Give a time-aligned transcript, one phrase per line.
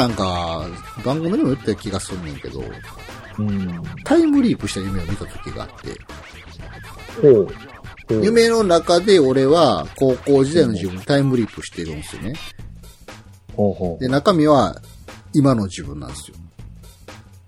[0.00, 0.66] 昔なんか、
[1.04, 2.62] 番組でも言った気がするねんけど、
[3.38, 3.82] うん。
[4.04, 6.00] タイムリープした夢を見た時があって、
[8.22, 12.34] 夢の中で俺は高校時代の自分にタイムリープしてるんですよね。
[13.56, 14.02] ほうほう。
[14.02, 14.80] で、中身は
[15.32, 16.36] 今の自分なんですよ。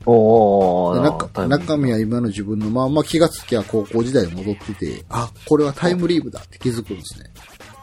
[0.04, 7.30] おーで中中身は今の自分のまま気がつきゃ高校時代に戻ってて、あ、これはタイムリープだって気づくんですね。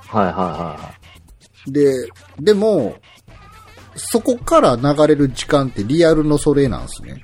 [0.08, 0.94] はいはいは
[1.68, 2.10] で、
[2.40, 2.98] でも、
[4.00, 7.24] そこから流れる時間ってリアルのそれなんですね。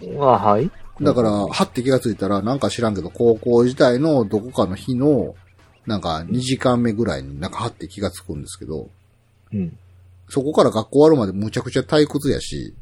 [0.00, 0.16] い。
[0.16, 0.70] あ、はい。
[1.00, 5.34] だから、はって気がついたら、なんか知らんけど、高校時代のどこかの日の、
[5.86, 8.90] なんか2時間目ぐらいになんかはって気がつくんですけど、
[9.52, 9.78] うん。
[10.28, 12.74] そこから学校終わるまでむちゃくちゃ退屈やし、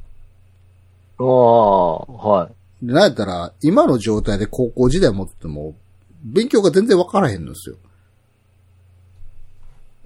[1.18, 2.50] ああ、は
[2.82, 2.86] い。
[2.86, 5.74] でなんやったら、今の状態で高校時代持ってても、
[6.22, 7.76] 勉強が全然わからへんのですよ。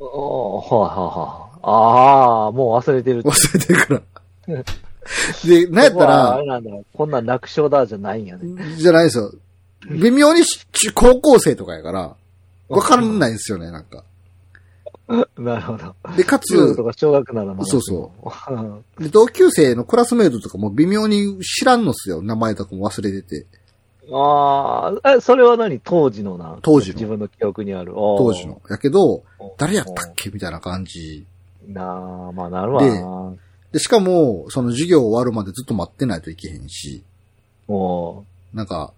[0.01, 1.42] ああ、はいはいはい。
[1.63, 3.23] ああ、もう忘れてる。
[3.23, 4.03] 忘れてるから。
[5.45, 8.77] で、なんやったここはあられ、なんだ、こんなん楽勝だじゃないんやね。
[8.77, 9.33] じゃないですよ。
[9.89, 12.17] 微妙にし高校生とかやから、
[12.69, 14.05] わかんないんですよね、なんか。
[15.37, 15.95] なるほど。
[16.17, 18.13] で、かつとか小学ならそうそ
[18.49, 18.85] うん。
[19.03, 22.23] で同級生のクラスメイトとかも微妙に知らんのっすよ。
[22.23, 23.47] 名前とかも忘れてて。
[24.13, 25.81] ああ、え、それは何？
[25.81, 26.59] 当時のな。
[26.63, 27.93] 当時の自分の記憶にある。
[27.95, 28.61] 当時の。
[28.71, 29.23] やけど
[29.59, 30.31] 誰やったっけ？
[30.31, 31.27] みたいな感じ。
[31.69, 33.35] なあ、まあなるわな。
[33.73, 37.03] で、しかも、その授業終わるまでずっと待ってないといけへんし、
[37.67, 38.93] もなんか、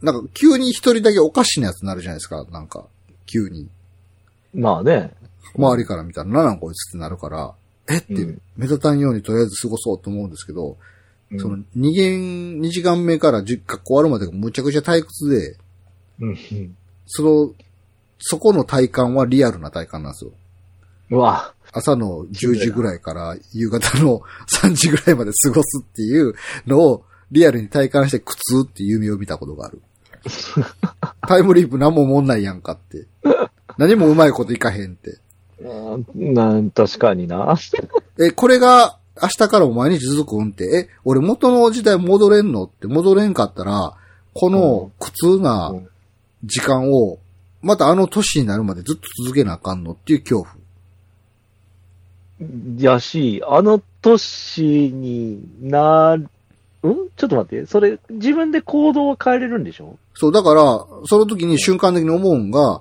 [0.00, 2.44] なんか急に一人だけおかしなやつになるじゃないですか。
[2.50, 2.86] なんか、
[3.26, 3.68] 急に。
[4.54, 5.12] う、まあね。
[5.56, 7.54] 周りから見たら、なんなんこいつってなるから、
[7.88, 7.98] え？
[7.98, 10.76] ってうん目立たんようにとりあえず過ごそうと思うんですけど、
[11.32, 15.56] うんその2限、2時間目から10学校終わるまでがむちゃくちゃ退屈で、
[16.20, 16.76] うん。
[17.06, 17.54] その、
[18.18, 20.32] そこの体感はリアルな体感なんですよ。
[21.10, 21.54] うわ。
[21.72, 26.34] 朝の10時ぐらいから夕方の3時ぐらいまで過ごすっていう
[26.66, 29.80] のをリアルに体感して苦痛っていう夢を見たことがある。
[31.26, 33.06] タイムリープ何も思んないやんかって。
[33.78, 35.18] 何もうまいこといかへんって。
[35.60, 37.56] うんなん、確かにな。
[38.18, 43.94] え、これが明日からも毎日続くんって、え、俺元の時代戻れんのって戻れんかったら、
[44.34, 45.74] この苦痛な
[46.44, 47.18] 時間を、
[47.62, 50.59] またあの年になるまでずっと続けなあかんのっていう恐怖。
[52.78, 56.28] やし、あの年になる、
[56.82, 56.94] うん？
[57.16, 57.66] ちょっと待って。
[57.66, 59.98] それ、自分で行動を変えれるんでしょ？
[60.14, 60.62] そう、だから、
[61.06, 62.80] その時に瞬間的に思うんが、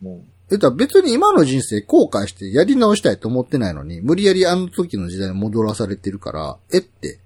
[0.00, 0.20] も
[0.52, 7.14] えっと、別に今の人生後悔してやり直したいと思ってないのに、無理やりあの時の時代に戻らされてるから、えって。
[7.14, 7.18] う。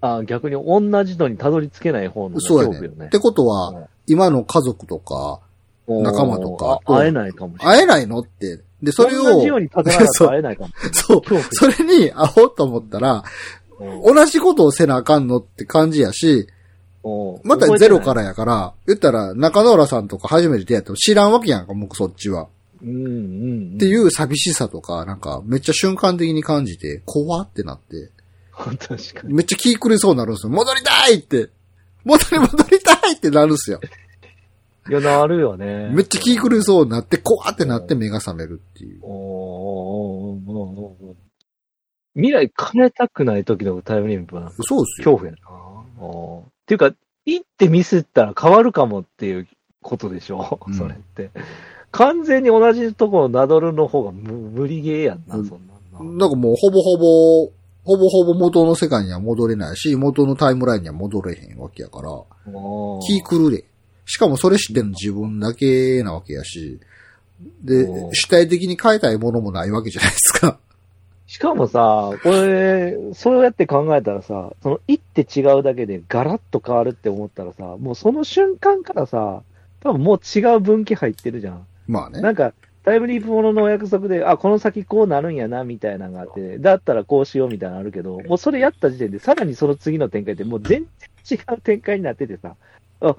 [0.00, 3.06] あ逆に同じのにたどり着けない方のそうやね。
[3.06, 5.40] ってことは、今の家族とか、
[5.86, 7.78] 仲間とかあ会えないかもしれない。
[7.78, 8.60] 会えないのって。
[8.82, 10.94] で、それを同じよう、に立たな会えないかもしれない。
[10.94, 13.22] そうそれに会おうと思ったら、うん
[14.14, 16.46] 同じことをせなあかんのって感じやし、
[17.02, 22.48] うんまたゼロからやから、言ったら中野浦さんとか初めて出会っても知らんわけやんか、僕そっちは。
[22.82, 23.08] うんうんう
[23.72, 23.74] ん。
[23.74, 28.10] っていう寂しさとか、なんかめっちゃ瞬間的に感じて、怖ってなって、
[28.54, 29.34] 確かに。
[29.34, 30.52] めっちゃ気狂いそうになるんですよ。
[30.52, 31.50] 戻りたいって
[32.04, 33.80] 戻り戻りたいってなるんですよ。
[34.88, 35.90] いや、なるよね。
[35.90, 39.00] めっちゃ気狂いそうになって、怖ってなって目が覚めるっていう。
[39.02, 41.16] おーおーおーお
[42.14, 45.16] 未来変えたくない時のタイムリープはそうっすよ。
[45.16, 45.38] 恐怖やな。
[46.40, 46.92] っていうか、
[47.26, 49.48] 行ってミスったら変わるかもっていう
[49.82, 51.30] ことでしょ、うんそれって。
[51.90, 56.26] 完全に同じところをなどるの方が無無理ゲーやんな、うんそんなんな。
[56.26, 57.46] なんかもうほぼほぼ、
[57.84, 62.10] ほぼほぼ元の世界には戻れないし、元のタイムラインには戻れへんわけやから、
[63.06, 63.64] 気狂れ。
[64.06, 66.78] しかもそれ知ってんの自分だけなわけやし、
[67.62, 70.58] で主体的に変えたいものもないわけじゃないですか。
[71.26, 79.42] しかもさ、これ、そうやって考えたらさ、その行って違うだけでガラッと変わるって思ったらさ、もうその瞬間からさ、
[79.80, 81.66] 多分もう違う分岐入ってるじゃん。
[81.88, 82.20] まあね。
[82.20, 82.52] なんか、
[82.84, 90.86] タイムリープもののお約束で、あ、この先こうなるんやな、みたいなのがあって、だったらこうしようみたいなのあるけど、もうそれやった時点で、さらにその次の展開って、もう全
[91.26, 92.56] 然違う展開になっててさ、あ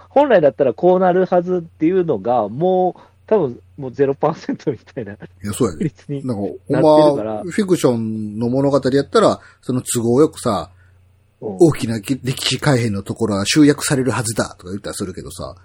[0.10, 5.86] 本来だったらこうなるはずっていうのが、もう、多分、もう0%みたいないや、そうやで。
[5.86, 6.26] 率に。
[6.26, 10.86] なんか、なほんまフィクションの物語やったら、その都合よくさ、うん
[11.42, 15.56] 大きな歴史改変のところは集約されるはずだとか言ったりするけどさ、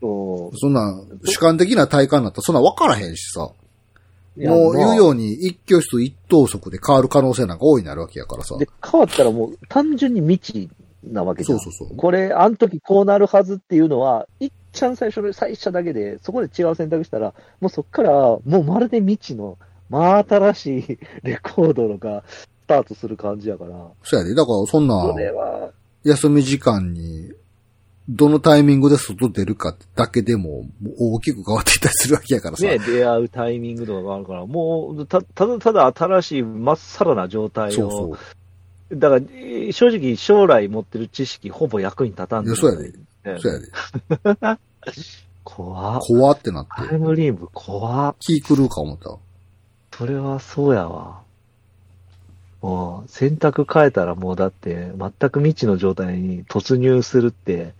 [0.00, 0.94] そんな
[1.24, 8.58] 主観的な体感になったらそんな分からへんしさ、もう言うよまうに一挙手一投足で変わる可能性なんか大いになるわけやからさあ。
[8.58, 10.70] で、変わったらもう単純に未知
[11.12, 11.58] なわけじゃん。
[11.58, 19.58] そうそうそうこれ、あの時こうなるはずっていうのは、いっちゃん最初の最初だけで、そこで違う選択したら、もうそっから、もうまるで未知の
[19.88, 23.70] まあ新しいレコードがスタートする感じやから。
[24.02, 24.34] そうやで。
[24.34, 25.14] だからそんな
[26.04, 27.32] 休み時間に、
[28.08, 30.66] どのタイミングで外出るかだけでも、
[30.98, 32.64] 大きく変わっていったりするわけやからさ。
[32.64, 37.72] ね、出会うタイミングとかがあるから、もう、た、ただただ新しいまっさらな状態を。
[37.72, 38.18] そうそう。
[38.92, 42.92] だから、えー正直将来持ってる知識ほぼ役に立たんいや、そうやで。
[42.92, 44.58] ねそうやで。
[45.44, 46.00] 怖っ。
[46.00, 46.88] 怖ってなって。
[46.88, 48.16] タイムリープ怖っ。
[48.18, 49.18] 気狂うか思ったわ。
[49.96, 51.22] それはそうやわ。
[52.60, 57.74] もう、選択変えたらもうだって、全く未知の状態に突入するって、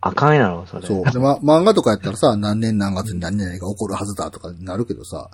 [0.00, 0.86] あかんやろ、それ。
[0.86, 1.04] そう。
[1.10, 5.30] で、ま、漫画とかやったらさ、何年何月に何々が起こるはずだとかになるけどさ、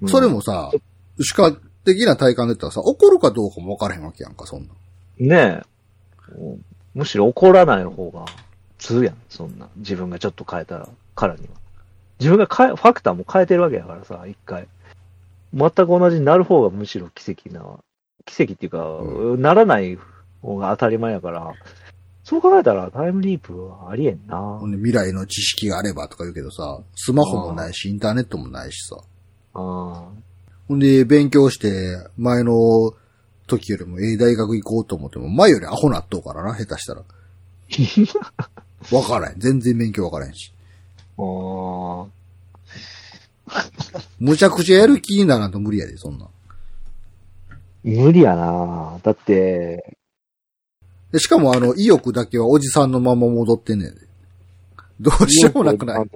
[0.00, 0.70] うんそれもさ、
[1.20, 1.60] 主観
[1.94, 5.28] 的な体感で言ったらさ、起こるかどうかも分からへんわけやんか、そんなん。
[5.28, 6.58] ねえ。
[6.94, 8.26] むしろ怒らない方が
[8.78, 9.68] 普通やん、そんな。
[9.76, 11.48] 自分がちょっと変えたら、からには。
[12.20, 14.68] 自分が変え、ファクターも変えてるわけやからさ、一回。
[15.54, 17.62] 全く同じになる方がむしろ奇跡な、
[18.24, 19.98] 奇跡っていうか、うならない
[20.42, 21.54] 方が当たり前やから、
[22.24, 28.96] そう考えたらタイムリープはありえんな未来の知識があればとか言うけどさ、スマホもないし、インターネットもないしさ。
[29.54, 30.08] あ
[30.68, 32.94] ほんで、勉強して、前の
[33.46, 37.02] 時よりもええ大学行こうと思っても、前よりアホなっとうからな、下手したら。
[38.92, 39.40] わからへん。
[39.40, 40.52] 全然勉強わからへんし。
[41.18, 41.22] あ。
[41.22, 43.66] ああ。
[44.20, 46.28] むちゃくちゃやる気にならんと無理やで、そんなん。
[47.82, 49.96] 無理やなだって、
[51.12, 54.07] で、しかもあの、意欲だけはおじさんのまま戻ってんねんで。
[55.00, 56.06] どうしようもなくない？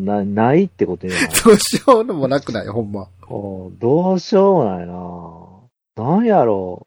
[0.00, 1.28] なないってことやな。
[1.44, 3.08] どうしようもなくない、ほんま。
[3.30, 3.34] う
[3.70, 6.86] んどうしようもないななんやろ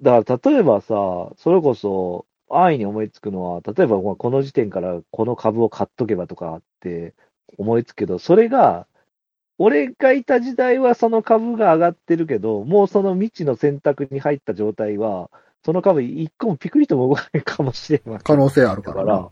[0.00, 0.04] う。
[0.04, 7.14] だから、例えばさ、それこそ、安易に思いつくのは、例えばまあこの時点からこの株を買っとけばとかって
[7.56, 8.86] 思いつくけど、それが、
[9.56, 15.30] 俺がいた時代はその株が上がってるけど、もうその未知の選択に入った状態は、
[15.64, 19.30] その株一個もピクリとも動かないかもしれんわけ可能性あるかだからら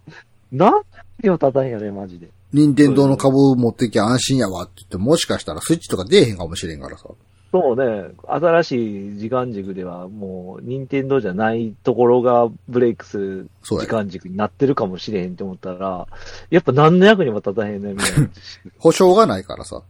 [0.52, 0.82] な。、なん
[1.22, 2.28] でよたたんやね、マジで。
[2.52, 7.08] 任天堂の株持ってきゃ安心やわって言って、もしかしたらスイッチとか出えへんかもしれんからさ。
[7.52, 13.86] そうね、新しい時間軸ではもう、任天堂じゃないところがブレイクする時。
[13.86, 16.08] 間軸になってるかもしれへんって思ったら、
[16.50, 18.28] やっぱ何の役にも立たへんね、みたいな。
[18.80, 19.82] 保証がないからさ。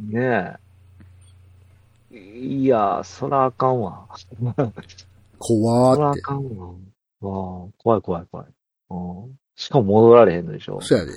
[0.00, 0.56] ね
[2.12, 2.18] え。
[2.38, 4.06] いや、そらあかんわ。
[5.38, 6.20] 怖ーって。
[6.20, 7.68] そらあかんわ。
[7.76, 8.46] 怖い怖い怖い。
[8.90, 8.94] う
[9.26, 10.80] んしかも戻られへんのでしょ？
[10.80, 11.12] そうやで。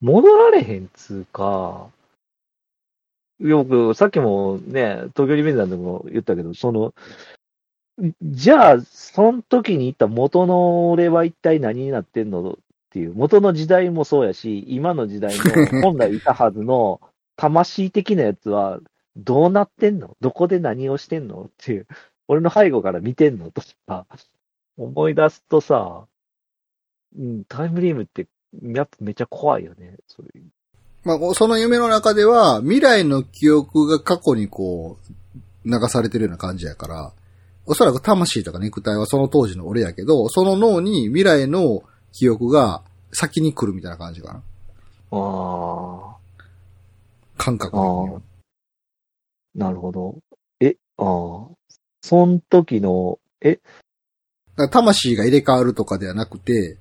[0.00, 1.88] 戻られへんつうか、
[3.40, 6.94] よく、さっきもね、東京リベンジャーでも言ったけど、その、
[8.22, 12.54] じゃあ、その時に言った元の俺は一体何になってんのっ
[12.90, 17.00] ていう、元の時代もそうやし、今の時代の 本来いたはずの
[17.36, 18.78] 魂的なやつは
[19.16, 20.16] どうなってんの？
[20.20, 21.46] どこで何をしてんの？
[21.48, 21.88] っていう、
[22.28, 24.06] 俺の背後から見てんのとか、
[24.76, 26.06] 思い出すとさ、
[27.16, 28.26] うん、タイムリームって
[28.62, 29.96] やっぱめっちゃ怖いよね。
[30.06, 30.44] そういう
[31.04, 34.98] まあ、その夢の中では、未来の記憶が過去にこ
[35.64, 37.12] う、流されてるような感じやから、
[37.66, 44.42] おそらく魂とか肉体はその当時の俺やけど、その脳に未来の記憶が先に来るみたいな感じかな。
[45.10, 46.16] あ
[47.36, 48.20] 感覚あ、
[49.54, 50.16] なるほど。
[50.60, 51.06] え、ああ、
[52.02, 53.60] その時の、え、
[54.70, 56.76] 魂が入れ替わるとかではなくて、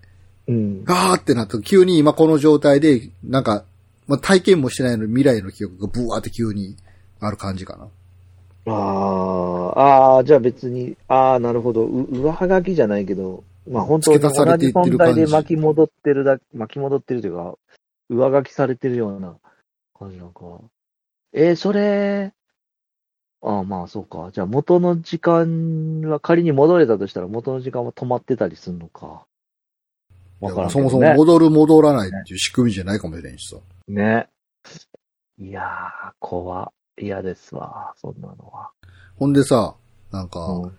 [0.47, 3.65] うん、ガーってなった急に今この状態で、なんか、
[4.07, 6.77] まあ、体験もしてないのに未来の記憶がブワーって急に
[7.19, 7.89] ある感じかな。
[8.67, 11.85] ああ、ああ、じゃあ別に、ああ、なるほど。
[11.85, 14.35] う上書きじゃないけど、まあ本当に同じ
[14.67, 17.55] 存在で巻き戻ってるだ、巻き戻ってるというか、
[18.09, 19.35] 上書きされてるような
[19.97, 20.41] 感じなんか。
[21.33, 22.33] えーそれ、
[23.41, 24.29] ああ、まあそうか。
[24.33, 29.25] じゃあ元の時間は仮に戻れたとしたら元の時間は止まってたりするのか。
[30.39, 30.79] わからんけそ。
[30.79, 33.57] もそも戻る戻らないっていう仕組みじゃないかもしれんしさ。
[33.87, 34.27] ね。
[35.39, 36.71] いやー、怖。
[36.99, 38.71] 嫌ですわ、そんなのは。
[39.17, 39.75] ほんでさ、
[40.11, 40.77] なんか、うん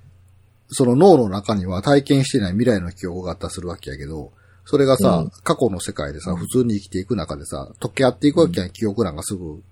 [0.71, 4.33] その脳の中には体験してない未来の記憶があったりするわけやけど、
[4.67, 9.63] それがさ、うん過去の世界でさ、うん普通に生きていく中でさ、溶け合っていくわけやん、記憶なんかすぐ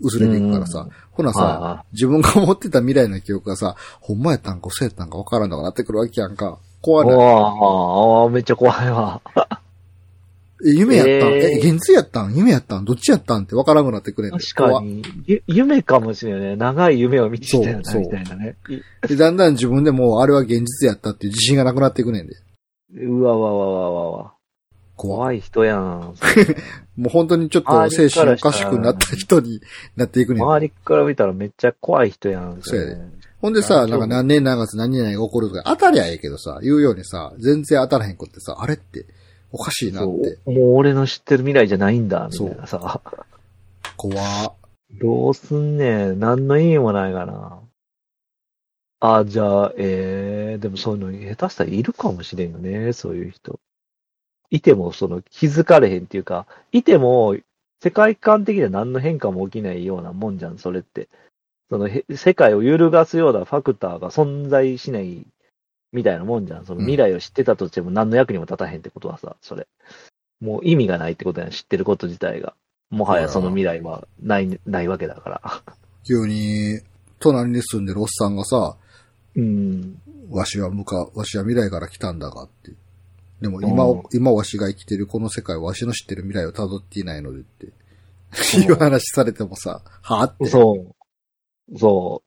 [0.00, 6.58] 薄れていくからさ、うんほなさ、あ自分が持ってた未来の記憶がさ、ほんまやったんか嘘やったんか分からんのかなってくるわけやんか。
[6.84, 7.14] あ、怖ない。
[7.14, 9.20] おーめっちゃ怖いわ。
[10.66, 12.34] え、夢やったん、えーえ、現実やったん？
[12.34, 12.84] 夢やったん？
[12.84, 13.42] どっちやったん？
[13.42, 16.56] って分からんくなってくれん確かに、ゆ夢かもしれないね。
[16.56, 18.56] 長い夢を見てたよな、みたいなね。
[18.68, 22.34] いで、だんだん自分でもうあれは現実やったっていう自信がなくなっていくねんで。
[22.96, 24.34] うわわわわわわ。
[24.96, 26.14] 怖怖い人やん。
[26.96, 29.60] もう本当にちょっと精神おかしくなった人に
[29.96, 30.44] なっていくねん。
[30.44, 32.58] 周りから見たらめっちゃ怖い人やん。
[32.62, 32.96] そうやで
[33.44, 39.04] ほんでさ、あなんか何年何月何々が起こるとか、当たりゃええけどさ、言うようにさ、全然当たらへん子ってさ、あれって
[39.52, 40.38] おかしいなそって。
[40.46, 40.52] う。
[40.52, 43.02] もう俺の知ってる未来じゃないんだ、みたいなさ。
[43.98, 44.54] 怖
[44.98, 46.20] どうすんねん。
[46.20, 47.60] 何の意味もないかな。
[49.00, 53.60] あ、じゃあ、えー、でもそういうの下手したらいるかもしれんよね、そういう人。
[54.48, 57.36] いても、その気づかれへんっていうか、いても、
[57.82, 61.10] 世界観的には何の変化も起きないようなもんじゃん、それって。
[61.70, 65.26] そのへ、世界を揺るがすようなファクターが存在しない
[65.92, 66.66] みたいなもんじゃん。
[66.66, 69.66] その未来を知ってたとしても何の役にも立たへんってことはさ、それ。
[70.40, 72.54] もう意味がないってことやん、知ってること自体が。
[72.90, 75.62] もはやその未来はない、ないわけだから。
[76.06, 76.80] 急に、
[77.18, 78.76] 隣に住んでるおっさんがさ、
[79.34, 80.00] うん。
[80.30, 82.72] わしは向か、わしは未来から来たんだがって。
[83.40, 87.66] でも今うん、今わしが生きてるこの世界はわしの知ってる未来を辿っていないのでって。
[87.66, 87.72] うん
[88.62, 90.46] いう話されてもさ、はあって。
[90.46, 91.03] そう。
[91.76, 92.22] そ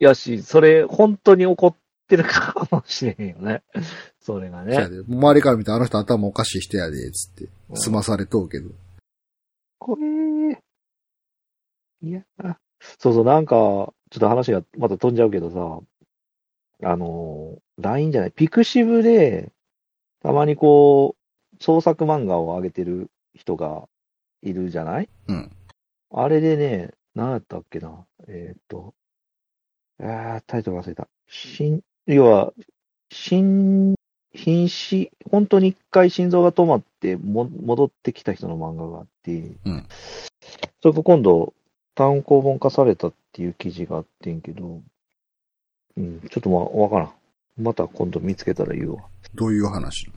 [0.00, 0.04] う。
[0.04, 1.76] やし、それ、本当に起こっ
[2.08, 3.62] てるかもしれへんよね。
[4.20, 4.76] それがね。
[5.08, 7.44] 周りから見てあの人頭おかしい人やで、つって。
[7.70, 8.70] うん済まされとうけど。
[9.78, 10.62] これ、
[12.02, 12.24] いや、
[12.98, 15.80] そうそう、なんか、ちょっと話がまた飛んじゃうけどさ、
[16.88, 19.52] あの、LINE じゃない、ピクシブで、
[20.22, 23.88] たまにこう、創作漫画を上げてる人が
[24.42, 25.08] いるじゃない？
[25.28, 25.50] うん。
[26.10, 28.04] あれでね、何やったっけな？
[28.28, 28.94] えーっと、
[30.00, 31.08] あータイトル忘れた。
[31.28, 32.52] 心、要は、
[33.10, 33.94] 心、
[34.34, 39.86] 瀕死、本当に一回心臓が止まっても戻ってきた人の漫画があって、うん
[40.82, 41.54] それが今度、
[41.94, 44.82] 単行本化されたっていう記事があってんけど、
[45.96, 47.12] うん、ちょっとまあ、わからん。
[47.56, 49.04] また今度見つけたら言うわ。
[49.34, 50.10] どういう話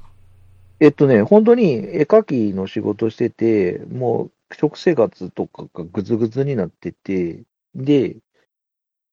[0.80, 7.44] えっとね、本当に絵描きの仕事してて、もう食生活とかがぐずぐずになってて、
[7.76, 8.18] で、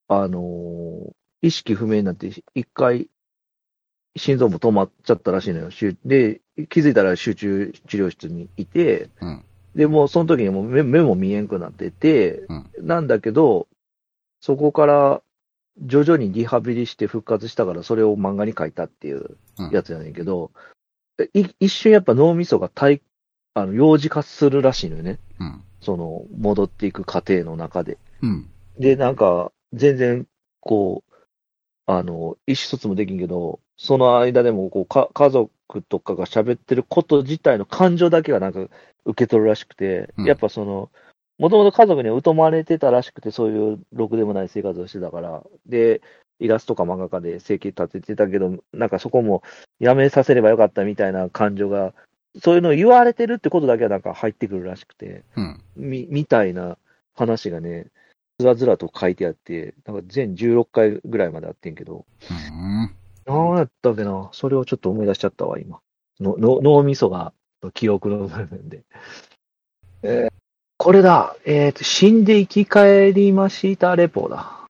[0.08, 1.12] あのー
[1.44, 3.10] 意識不明になって、一回、
[4.16, 5.70] 心臓も止まっちゃったらしいのよ。
[5.70, 9.44] 集で、気づいたら集中治療室にいて、うん。
[9.74, 12.70] で、もうその時にもう目目も見えんくなってて、うん。
[12.80, 13.68] なんだけど、
[14.40, 15.22] そこから
[15.82, 19.36] 徐々にリハビリして復活したから、それを漫画に書いたっていう
[19.70, 20.50] やつやねんけど、
[21.34, 23.02] い一瞬やっぱ脳みそが体、
[23.54, 25.18] あの、幼児化するらしいのよね。
[25.38, 25.62] うん。
[25.80, 27.99] その、戻っていく過程の中で。
[28.23, 28.50] うん。
[28.78, 30.26] で、なんか、全然、
[30.61, 31.14] こう、
[31.87, 38.68] あの、意思疎通もできんけど、その間でも、こう、か、家族とかが喋ってること自体の感情だけはなんか
[39.04, 40.90] 受け取るらしくて、うんやっぱその、
[41.38, 46.00] もともと家族には疎まれてたらしくて、そういうろくでもない生活をしてたから、で、
[46.38, 49.42] イラストか漫画家で生計立ててたけど、なんかそこも
[49.78, 51.92] やめさせればよかったみたいな感情が、
[52.42, 55.62] そういうのを言われてるってことだけはなんか入ってくるらしくて、うん。
[55.76, 56.78] み、みたいな
[57.14, 57.86] 話がね、
[58.38, 62.94] ずらずらと書いてあって、なんか全16回ぐらいまであってんけど、うん。
[63.26, 65.80] 何やったっけなそれをちょっと思い出しちゃったわ、今。
[66.20, 67.32] のの脳みそが、
[67.72, 68.82] 記憶の部分で。
[70.02, 70.34] えー
[70.76, 71.36] これだ。
[71.46, 74.66] えっ、と、死んで生き返りましたレポだ。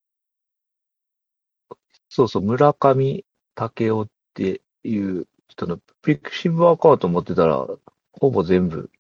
[2.09, 3.25] そうそう、村上
[3.57, 7.67] 武雄っていう人のピクシブアカウント持ってたら、
[8.13, 8.91] ほぼ全部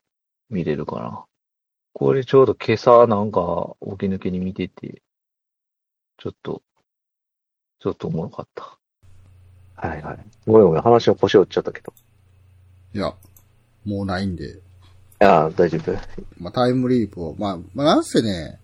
[0.51, 1.25] 見れるかな。
[1.93, 5.03] これちょうど今朝なんか起き抜けに見てて、
[6.17, 6.63] ちょっと、
[7.81, 8.79] ちょっとおもろかった。
[9.77, 10.19] はいはい。
[10.47, 11.93] ごめんごめん、話は腰折っちゃったけど。
[12.95, 13.15] いや、
[13.85, 14.55] もうないんで。
[14.55, 14.59] い
[15.19, 15.93] や、大丈夫？
[16.39, 18.59] まあ、タイムリープを、まあ、まあ、なんせね、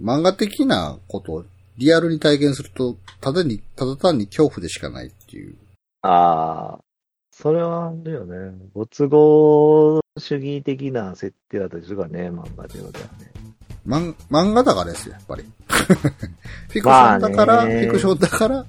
[0.00, 1.44] 漫画的なことを
[1.76, 5.56] リアルに体験すると、ただに、ただ単に恐怖でしかないっていう。
[6.02, 6.84] ああ、
[7.30, 8.56] それはあるよね。
[8.74, 13.32] ご都合主義的な設定だったりするからね、漫画ということはね。
[13.86, 15.44] 漫漫画だからですよ、やっぱり。
[15.68, 16.02] フィ
[16.72, 18.66] クションだから、まあねフィクションだから、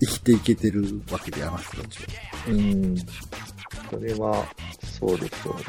[0.00, 2.06] 生きていけてるわけで、あの人たちは。
[2.48, 2.96] うん。
[3.90, 4.46] それは、
[4.82, 5.60] そうでしょうな。